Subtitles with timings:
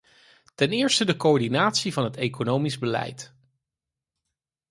[0.55, 3.35] Ten eerste de coördinatie van het economisch beleid.